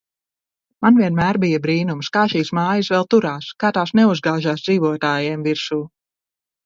Man 0.85 0.95
vienmēr 1.01 1.39
bija 1.43 1.59
brīnums, 1.65 2.09
kā 2.17 2.23
šīs 2.33 2.51
mājas 2.59 2.89
vēl 2.95 3.05
turās, 3.15 3.51
kā 3.65 3.71
tās 3.79 3.93
neuzgāžās 4.01 4.65
dzīvotājiem 4.69 5.45
virsū. 5.51 5.83